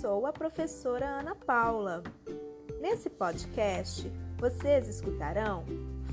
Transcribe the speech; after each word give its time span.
sou 0.00 0.26
a 0.26 0.32
professora 0.32 1.06
Ana 1.06 1.34
Paula. 1.34 2.04
Nesse 2.80 3.10
podcast, 3.10 4.08
vocês 4.36 4.86
escutarão 4.86 5.64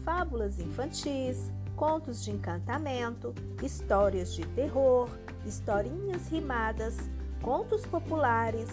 fábulas 0.03 0.59
infantis, 0.59 1.51
contos 1.75 2.23
de 2.23 2.31
encantamento, 2.31 3.31
histórias 3.61 4.33
de 4.33 4.43
terror, 4.47 5.07
historinhas 5.45 6.27
rimadas, 6.29 6.97
contos 7.43 7.85
populares, 7.85 8.69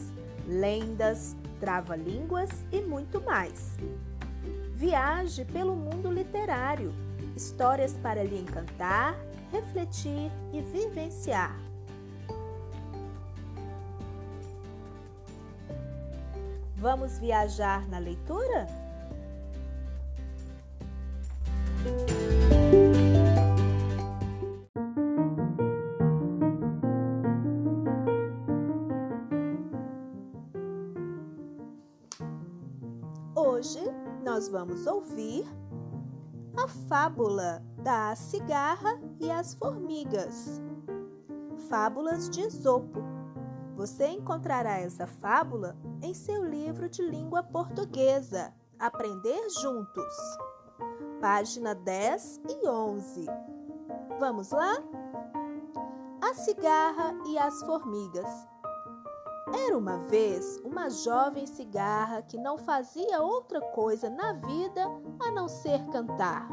lendas, 0.46 1.36
trava-línguas 1.60 2.48
e 2.72 2.80
muito 2.80 3.20
mais. 3.20 3.76
Viaje 4.72 5.44
pelo 5.44 5.76
mundo 5.76 6.10
literário, 6.10 6.90
histórias 7.36 7.92
para 7.98 8.24
lhe 8.24 8.38
encantar, 8.38 9.14
refletir 9.50 10.32
e 10.54 10.62
vivenciar. 10.62 11.71
Vamos 16.82 17.16
viajar 17.16 17.88
na 17.88 18.00
leitura? 18.00 18.66
Hoje 33.36 33.78
nós 34.24 34.48
vamos 34.48 34.84
ouvir 34.88 35.44
a 36.56 36.66
fábula 36.66 37.64
da 37.78 38.16
cigarra 38.16 39.00
e 39.20 39.30
as 39.30 39.54
formigas. 39.54 40.60
Fábulas 41.68 42.28
de 42.28 42.40
Esopo. 42.40 43.21
Você 43.74 44.08
encontrará 44.08 44.78
essa 44.78 45.06
fábula 45.06 45.76
em 46.02 46.12
seu 46.14 46.44
livro 46.44 46.88
de 46.88 47.02
língua 47.02 47.42
portuguesa, 47.42 48.52
Aprender 48.78 49.48
Juntos, 49.60 50.14
página 51.20 51.74
10 51.74 52.40
e 52.48 52.68
11. 52.68 53.26
Vamos 54.18 54.50
lá? 54.50 54.76
A 56.20 56.34
cigarra 56.34 57.14
e 57.26 57.38
as 57.38 57.62
formigas. 57.62 58.28
Era 59.54 59.76
uma 59.76 59.98
vez 59.98 60.58
uma 60.64 60.88
jovem 60.88 61.46
cigarra 61.46 62.22
que 62.22 62.38
não 62.38 62.56
fazia 62.56 63.20
outra 63.20 63.60
coisa 63.60 64.08
na 64.08 64.32
vida 64.32 64.84
a 65.20 65.30
não 65.30 65.48
ser 65.48 65.84
cantar. 65.86 66.48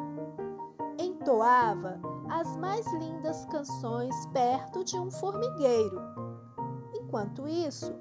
Entoava 0.97 1.99
as 2.29 2.55
mais 2.57 2.85
lindas 2.93 3.45
canções 3.45 4.13
perto 4.33 4.83
de 4.83 4.99
um 4.99 5.09
formigueiro. 5.09 6.01
Enquanto 7.09 7.47
isso, 7.47 7.91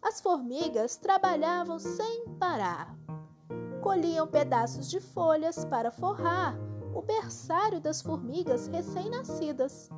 as 0.00 0.22
formigas 0.22 0.96
trabalhavam 0.96 1.78
sem 1.78 2.26
parar. 2.40 2.96
Colhiam 3.82 4.26
pedaços 4.26 4.88
de 4.88 5.00
folhas 5.00 5.66
para 5.66 5.90
forrar 5.90 6.56
o 6.94 7.02
berçário 7.02 7.78
das 7.78 8.00
formigas 8.00 8.66
recém-nascidas. 8.66 9.90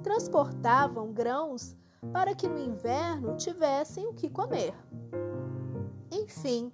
Transportavam 0.00 1.12
grãos 1.12 1.76
para 2.12 2.36
que 2.36 2.46
no 2.46 2.60
inverno 2.60 3.34
tivessem 3.34 4.06
o 4.06 4.14
que 4.14 4.30
comer. 4.30 4.72
Enfim, 6.12 6.72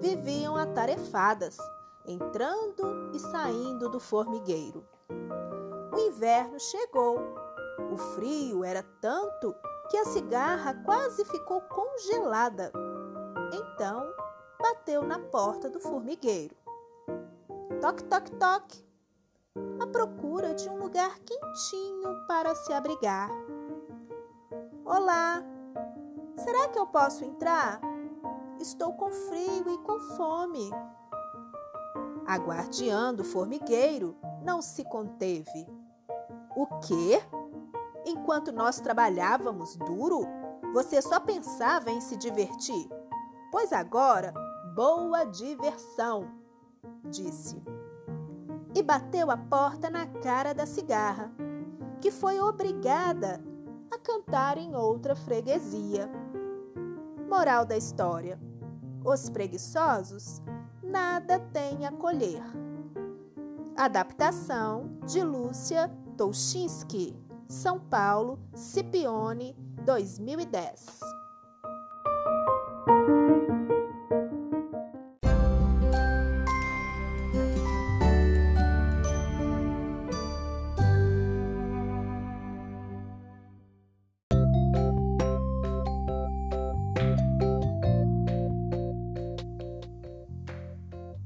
viviam 0.00 0.56
atarefadas, 0.56 1.58
entrando 2.06 3.10
e 3.14 3.18
saindo 3.18 3.90
do 3.90 4.00
formigueiro. 4.00 4.88
O 5.92 5.98
inverno 5.98 6.58
chegou. 6.58 7.18
O 7.92 7.96
frio 7.98 8.64
era 8.64 8.82
tanto 9.02 9.54
que 9.90 9.96
a 9.96 10.04
cigarra 10.04 10.72
quase 10.84 11.24
ficou 11.24 11.60
congelada. 11.62 12.72
Então, 13.52 14.08
bateu 14.62 15.02
na 15.02 15.18
porta 15.18 15.68
do 15.68 15.80
formigueiro. 15.80 16.54
Toque, 17.80 18.04
toque, 18.04 18.30
toque. 18.36 18.84
À 19.80 19.86
procura 19.88 20.54
de 20.54 20.68
um 20.68 20.78
lugar 20.78 21.18
quentinho 21.18 22.26
para 22.28 22.54
se 22.54 22.72
abrigar. 22.72 23.28
Olá, 24.84 25.42
será 26.36 26.68
que 26.68 26.78
eu 26.78 26.86
posso 26.86 27.24
entrar? 27.24 27.80
Estou 28.60 28.92
com 28.92 29.10
frio 29.10 29.74
e 29.74 29.78
com 29.78 29.98
fome. 30.16 30.70
A 32.26 32.36
guardiã 32.36 33.12
do 33.12 33.24
formigueiro 33.24 34.16
não 34.44 34.62
se 34.62 34.84
conteve. 34.84 35.66
O 36.54 36.66
quê? 36.80 37.20
Enquanto 38.06 38.52
nós 38.52 38.80
trabalhávamos 38.80 39.76
duro, 39.76 40.26
você 40.72 41.02
só 41.02 41.20
pensava 41.20 41.90
em 41.90 42.00
se 42.00 42.16
divertir. 42.16 42.88
Pois 43.50 43.72
agora, 43.72 44.32
boa 44.74 45.24
diversão, 45.24 46.30
disse. 47.04 47.62
E 48.74 48.82
bateu 48.82 49.30
a 49.30 49.36
porta 49.36 49.90
na 49.90 50.06
cara 50.06 50.54
da 50.54 50.64
cigarra, 50.64 51.32
que 52.00 52.10
foi 52.10 52.40
obrigada 52.40 53.42
a 53.90 53.98
cantar 53.98 54.56
em 54.56 54.74
outra 54.76 55.16
freguesia. 55.16 56.08
Moral 57.28 57.64
da 57.64 57.76
história: 57.76 58.38
os 59.04 59.28
preguiçosos 59.28 60.40
nada 60.82 61.38
têm 61.52 61.86
a 61.86 61.92
colher. 61.92 62.42
Adaptação 63.76 64.98
de 65.06 65.22
Lúcia 65.22 65.90
Touchinski. 66.16 67.29
São 67.50 67.80
Paulo, 67.80 68.38
Cipione, 68.54 69.56
2010. 69.84 71.00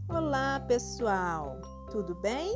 Olá, 0.08 0.58
pessoal. 0.66 1.60
Tudo 1.90 2.14
bem? 2.14 2.54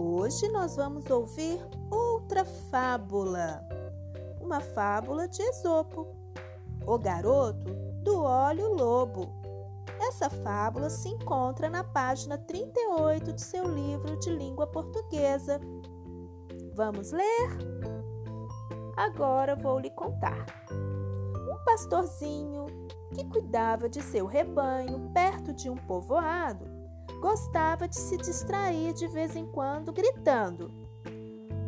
Hoje 0.00 0.48
nós 0.50 0.76
vamos 0.76 1.10
ouvir 1.10 1.60
outra 1.90 2.44
fábula, 2.44 3.66
uma 4.40 4.60
fábula 4.60 5.26
de 5.26 5.42
Esopo, 5.42 6.06
o 6.86 6.96
garoto 6.96 7.74
do 8.04 8.22
olho 8.22 8.74
lobo. 8.74 9.34
Essa 10.00 10.30
fábula 10.30 10.88
se 10.88 11.08
encontra 11.08 11.68
na 11.68 11.82
página 11.82 12.38
38 12.38 13.32
de 13.32 13.40
seu 13.40 13.66
livro 13.66 14.16
de 14.20 14.30
língua 14.30 14.68
portuguesa. 14.68 15.60
Vamos 16.76 17.10
ler? 17.10 17.58
Agora 18.96 19.56
vou 19.56 19.80
lhe 19.80 19.90
contar. 19.90 20.46
Um 20.70 21.64
pastorzinho 21.64 22.66
que 23.12 23.24
cuidava 23.24 23.88
de 23.88 24.00
seu 24.00 24.26
rebanho 24.26 25.10
perto 25.12 25.52
de 25.52 25.68
um 25.68 25.76
povoado 25.76 26.77
gostava 27.20 27.88
de 27.88 27.96
se 27.96 28.16
distrair 28.16 28.92
de 28.92 29.08
vez 29.08 29.34
em 29.36 29.46
quando 29.46 29.92
gritando: 29.92 30.70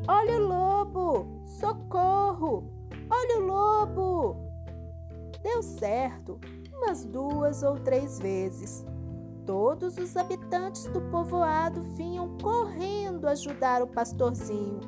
Olha 0.06 0.36
o 0.36 0.46
lobo! 0.46 1.42
Socorro! 1.46 2.64
Olha 3.10 3.38
o 3.38 3.46
lobo! 3.46 4.36
Deu 5.42 5.62
certo 5.62 6.38
umas 6.72 7.04
duas 7.04 7.62
ou 7.62 7.78
três 7.78 8.18
vezes. 8.18 8.84
Todos 9.46 9.96
os 9.98 10.16
habitantes 10.16 10.84
do 10.86 11.00
povoado 11.10 11.82
vinham 11.82 12.36
correndo 12.38 13.26
ajudar 13.26 13.82
o 13.82 13.86
pastorzinho 13.86 14.80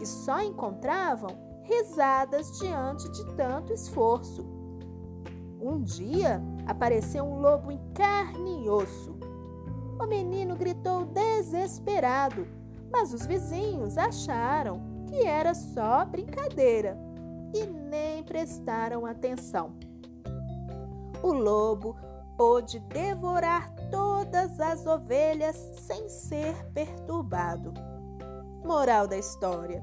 e 0.00 0.06
só 0.06 0.42
encontravam 0.42 1.30
risadas 1.62 2.58
diante 2.58 3.10
de 3.12 3.34
tanto 3.34 3.72
esforço. 3.72 4.44
Um 5.60 5.82
dia 5.82 6.42
apareceu 6.66 7.24
um 7.24 7.40
lobo 7.40 7.70
em 7.70 7.80
carne 7.92 8.64
e 8.64 8.70
osso. 8.70 9.19
O 10.00 10.06
menino 10.06 10.56
gritou 10.56 11.04
desesperado 11.04 12.60
mas 12.92 13.14
os 13.14 13.24
vizinhos 13.24 13.96
acharam 13.96 14.80
que 15.06 15.26
era 15.26 15.54
só 15.54 16.04
brincadeira 16.04 16.98
e 17.54 17.66
nem 17.66 18.22
prestaram 18.22 19.06
atenção. 19.06 19.74
O 21.22 21.32
lobo 21.32 21.96
pôde 22.36 22.78
devorar 22.80 23.72
todas 23.90 24.58
as 24.60 24.86
ovelhas 24.86 25.56
sem 25.56 26.08
ser 26.08 26.54
perturbado. 26.72 27.72
Moral 28.64 29.06
da 29.06 29.16
história: 29.16 29.82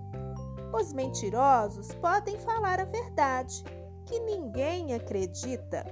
os 0.74 0.94
mentirosos 0.94 1.94
podem 1.96 2.38
falar 2.40 2.80
a 2.80 2.86
verdade, 2.86 3.64
que 4.06 4.20
ninguém 4.22 4.94
acredita. 4.94 5.86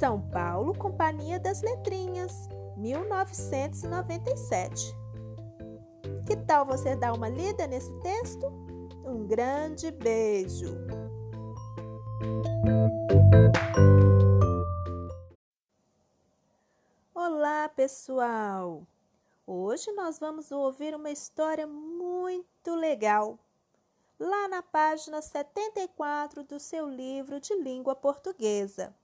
São 0.00 0.18
Paulo, 0.30 0.74
Companhia 0.78 1.38
das 1.38 1.60
Letrinhas, 1.60 2.48
1997. 2.74 4.96
Que 6.26 6.38
tal 6.38 6.64
você 6.64 6.96
dar 6.96 7.12
uma 7.12 7.28
lida 7.28 7.66
nesse 7.66 7.92
texto? 8.00 8.46
Um 9.04 9.26
grande 9.26 9.90
beijo! 9.90 10.74
Olá, 17.14 17.68
pessoal! 17.68 18.86
Hoje 19.46 19.92
nós 19.92 20.18
vamos 20.18 20.50
ouvir 20.50 20.94
uma 20.94 21.10
história 21.10 21.66
muito 21.66 22.74
legal, 22.74 23.38
lá 24.18 24.48
na 24.48 24.62
página 24.62 25.20
74 25.20 26.42
do 26.42 26.58
seu 26.58 26.88
livro 26.88 27.38
de 27.38 27.54
língua 27.54 27.94
portuguesa. 27.94 28.98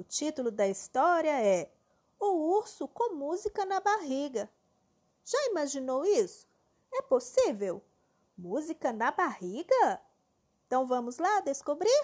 O 0.00 0.02
título 0.02 0.50
da 0.50 0.66
história 0.66 1.44
é 1.44 1.70
O 2.18 2.56
Urso 2.56 2.88
com 2.88 3.16
Música 3.16 3.66
na 3.66 3.80
Barriga. 3.80 4.50
Já 5.22 5.36
imaginou 5.48 6.06
isso? 6.06 6.48
É 6.90 7.02
possível? 7.02 7.82
Música 8.34 8.94
na 8.94 9.10
barriga? 9.10 10.00
Então 10.66 10.86
vamos 10.86 11.18
lá 11.18 11.40
descobrir? 11.40 12.02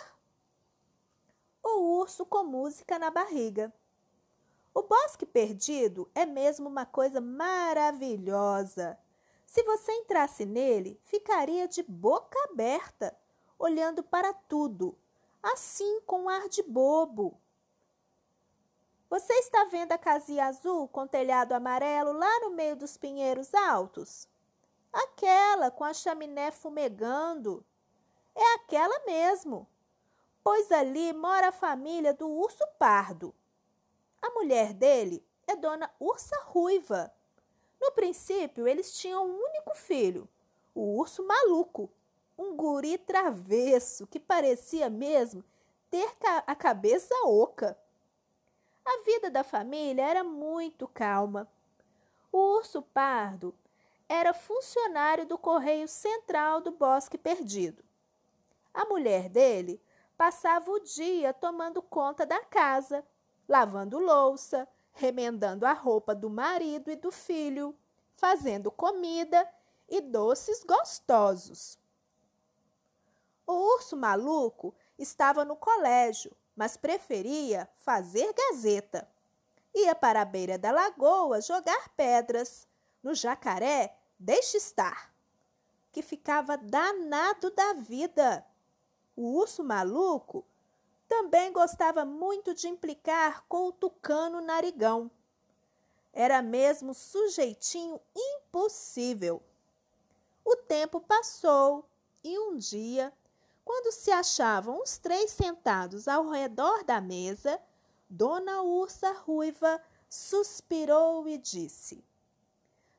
O 1.63 1.99
urso 1.99 2.27
com 2.27 2.45
música 2.45 2.99
na 2.99 3.11
barriga. 3.11 3.73
O 4.75 4.83
bosque 4.83 5.25
perdido 5.25 6.07
é 6.15 6.27
mesmo 6.27 6.69
uma 6.69 6.85
coisa 6.85 7.19
maravilhosa. 7.19 8.99
Se 9.47 9.63
você 9.63 9.91
entrasse 9.91 10.45
nele, 10.45 11.01
ficaria 11.03 11.67
de 11.67 11.83
boca 11.83 12.39
aberta, 12.51 13.19
olhando 13.59 14.03
para 14.03 14.35
tudo, 14.35 14.95
assim 15.43 16.03
com 16.03 16.25
um 16.25 16.29
ar 16.29 16.47
de 16.51 16.63
bobo. 16.63 17.41
Você 19.09 19.33
está 19.35 19.65
vendo 19.67 19.93
a 19.93 19.99
casinha 19.99 20.47
azul 20.47 20.89
com 20.89 21.07
telhado 21.07 21.53
amarelo 21.53 22.13
lá 22.13 22.41
no 22.41 22.51
meio 22.51 22.75
dos 22.75 22.97
pinheiros 22.97 23.55
altos? 23.55 24.29
Aquela 24.93 25.71
com 25.71 25.85
a 25.85 25.95
chaminé 25.95 26.51
fumegando. 26.51 27.65
É 28.35 28.55
aquela 28.55 29.07
mesmo, 29.07 29.65
pois 30.43 30.73
ali 30.73 31.13
mora 31.13 31.49
a 31.49 31.53
família 31.53 32.13
do 32.13 32.29
urso 32.29 32.67
pardo. 32.81 33.33
A 34.21 34.31
mulher 34.31 34.73
dele 34.73 35.25
é 35.47 35.55
Dona 35.55 35.89
Ursa 36.01 36.37
Ruiva. 36.47 37.13
No 37.81 37.93
princípio, 37.93 38.67
eles 38.67 38.99
tinham 38.99 39.25
um 39.25 39.39
único 39.39 39.77
filho, 39.77 40.29
o 40.75 40.99
urso 40.99 41.25
maluco, 41.25 41.89
um 42.37 42.57
guri 42.57 42.99
travesso 42.99 44.05
que 44.07 44.19
parecia 44.19 44.91
mesmo 44.91 45.45
ter 45.89 46.11
a 46.45 46.57
cabeça 46.57 47.15
oca. 47.25 47.79
A 48.87 49.03
vida 49.05 49.31
da 49.31 49.43
família 49.43 50.03
era 50.07 50.23
muito 50.23 50.87
calma. 50.87 51.47
O 52.31 52.39
urso 52.57 52.81
pardo 52.81 53.53
era 54.09 54.33
funcionário 54.33 55.27
do 55.27 55.37
Correio 55.37 55.89
Central 55.89 56.61
do 56.61 56.71
Bosque 56.71 57.19
Perdido. 57.19 57.85
A 58.73 58.85
mulher 58.85 59.29
dele 59.29 59.83
passava 60.17 60.71
o 60.71 60.79
dia 60.79 61.35
tomando 61.35 61.83
conta 61.83 62.25
da 62.25 62.45
casa 62.45 63.05
lavando 63.49 63.99
louça, 63.99 64.69
remendando 64.93 65.67
a 65.67 65.73
roupa 65.73 66.15
do 66.15 66.29
marido 66.29 66.91
e 66.91 66.97
do 66.97 67.13
filho, 67.13 67.77
fazendo 68.13 68.71
comida 68.71 69.49
e 69.89 70.01
doces 70.01 70.65
gostosos. 70.65 71.79
O 73.47 73.53
urso 73.75 73.97
maluco 73.97 74.75
estava 74.99 75.45
no 75.45 75.55
colégio, 75.55 76.37
mas 76.57 76.77
preferia 76.77 77.69
fazer 77.77 78.33
gazeta. 78.33 79.07
Ia 79.75 79.95
para 79.95 80.23
a 80.23 80.25
beira 80.25 80.59
da 80.59 80.73
lagoa 80.73 81.41
jogar 81.43 81.91
pedras. 81.91 82.67
No 83.03 83.15
jacaré, 83.15 83.95
deixe 84.19 84.57
estar, 84.57 85.15
que 85.93 86.01
ficava 86.01 86.57
danado 86.57 87.51
da 87.51 87.75
vida. 87.75 88.45
O 89.15 89.39
urso 89.39 89.63
maluco 89.63 90.45
também 91.07 91.53
gostava 91.53 92.05
muito 92.05 92.55
de 92.55 92.69
implicar 92.69 93.45
com 93.49 93.67
o 93.67 93.73
tucano 93.73 94.41
narigão. 94.41 95.11
Era 96.13 96.41
mesmo 96.41 96.95
sujeitinho 96.95 98.01
impossível. 98.17 99.43
O 100.45 100.57
tempo 100.57 101.01
passou 101.01 101.87
e 102.25 102.39
um 102.39 102.57
dia, 102.57 103.13
quando 103.67 103.91
se 103.91 104.13
achavam 104.13 104.81
os 104.81 104.97
três 104.97 105.33
sentados 105.33 106.07
ao 106.07 106.31
redor 106.31 106.85
da 106.85 107.01
mesa, 107.01 107.61
Dona 108.09 108.63
Ursa 108.63 109.11
Ruiva 109.11 109.83
suspirou 110.09 111.27
e 111.27 111.37
disse: 111.37 112.03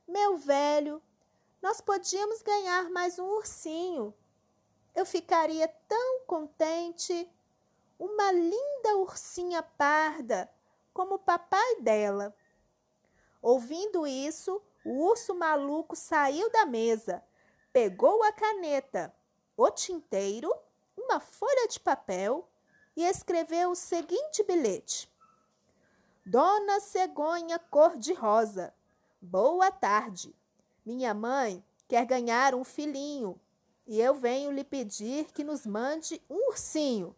Meu 0.06 0.36
velho, 0.36 1.02
nós 1.62 1.80
podíamos 1.80 2.42
ganhar 2.42 2.90
mais 2.90 3.18
um 3.18 3.24
ursinho. 3.24 4.14
Eu 4.94 5.06
ficaria 5.06 5.66
tão 5.88 6.20
contente 6.26 7.26
uma 7.98 8.30
linda 8.30 8.98
ursinha 8.98 9.62
parda, 9.62 10.52
como 10.92 11.14
o 11.14 11.18
papai 11.18 11.80
dela. 11.80 12.36
Ouvindo 13.40 14.06
isso, 14.06 14.60
o 14.84 15.06
urso 15.06 15.34
maluco 15.34 15.96
saiu 15.96 16.50
da 16.50 16.66
mesa, 16.66 17.24
pegou 17.72 18.22
a 18.22 18.32
caneta, 18.32 19.14
o 19.58 19.70
tinteiro, 19.70 20.50
uma 20.96 21.20
folha 21.20 21.68
de 21.68 21.78
papel 21.78 22.48
e 22.96 23.04
escreveu 23.04 23.72
o 23.72 23.74
seguinte 23.74 24.42
bilhete: 24.42 25.12
Dona 26.24 26.80
Cegonha 26.80 27.58
Cor-de-Rosa, 27.58 28.72
boa 29.20 29.70
tarde. 29.70 30.34
Minha 30.86 31.12
mãe 31.12 31.62
quer 31.86 32.06
ganhar 32.06 32.54
um 32.54 32.64
filhinho 32.64 33.38
e 33.86 34.00
eu 34.00 34.14
venho 34.14 34.50
lhe 34.50 34.64
pedir 34.64 35.26
que 35.32 35.44
nos 35.44 35.66
mande 35.66 36.22
um 36.30 36.48
ursinho 36.48 37.14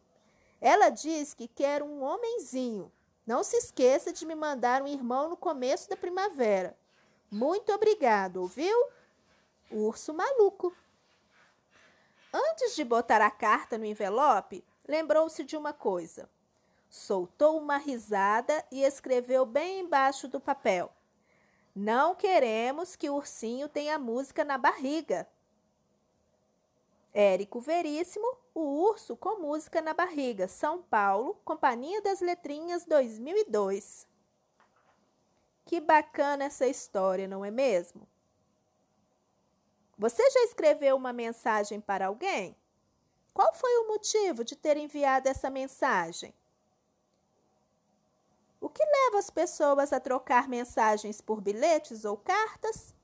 ela 0.61 0.91
diz 0.91 1.33
que 1.33 1.49
quer 1.49 1.83
um 1.83 2.03
homenzinho. 2.03 2.93
Não 3.27 3.43
se 3.43 3.57
esqueça 3.57 4.13
de 4.13 4.27
me 4.27 4.35
mandar 4.35 4.83
um 4.83 4.87
irmão 4.87 5.31
no 5.31 5.37
começo 5.37 5.89
da 5.89 5.97
primavera. 5.97 6.77
Muito 7.31 7.73
obrigado, 7.73 8.43
ouviu? 8.43 8.77
Urso 9.71 10.13
maluco. 10.13 10.75
Antes 12.33 12.77
de 12.77 12.85
botar 12.85 13.21
a 13.21 13.31
carta 13.31 13.77
no 13.77 13.85
envelope, 13.85 14.65
lembrou-se 14.87 15.43
de 15.45 15.57
uma 15.57 15.73
coisa. 15.73 16.29
Soltou 16.89 17.59
uma 17.59 17.77
risada 17.77 18.65
e 18.71 18.83
escreveu 18.83 19.45
bem 19.45 19.81
embaixo 19.81 20.29
do 20.29 20.41
papel: 20.41 20.93
Não 21.75 22.15
queremos 22.15 22.97
que 22.97 23.11
o 23.11 23.15
ursinho 23.15 23.69
tenha 23.69 23.99
música 23.99 24.45
na 24.45 24.59
barriga. 24.59 25.29
Érico 27.13 27.61
Veríssimo, 27.61 28.37
O 28.55 28.61
Urso 28.89 29.17
com 29.17 29.41
Música 29.41 29.83
na 29.83 29.93
Barriga, 29.93 30.47
São 30.47 30.81
Paulo, 30.81 31.41
Companhia 31.45 32.01
das 32.01 32.21
Letrinhas 32.21 32.85
2002. 32.85 34.07
Que 35.65 35.81
bacana 35.81 36.45
essa 36.45 36.69
história, 36.69 37.27
não 37.27 37.45
é 37.45 37.51
mesmo? 37.51 38.07
Você 40.01 40.31
já 40.31 40.45
escreveu 40.45 40.97
uma 40.97 41.13
mensagem 41.13 41.79
para 41.79 42.07
alguém? 42.07 42.57
Qual 43.35 43.53
foi 43.53 43.71
o 43.81 43.89
motivo 43.89 44.43
de 44.43 44.57
ter 44.57 44.79
enviado 44.79 45.29
essa 45.29 45.51
mensagem? 45.51 46.33
O 48.59 48.71
que 48.71 48.83
leva 48.83 49.19
as 49.19 49.29
pessoas 49.29 49.93
a 49.93 50.01
trocar 50.01 50.49
mensagens 50.49 51.21
por 51.21 51.43
bilhetes 51.43 52.07
ou 52.07 52.17
cartas? 52.17 52.95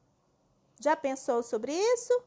Já 0.80 0.96
pensou 0.96 1.42
sobre 1.42 1.74
isso? 1.74 2.18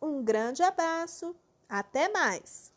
Um 0.00 0.22
grande 0.22 0.62
abraço, 0.62 1.34
até 1.68 2.08
mais! 2.08 2.72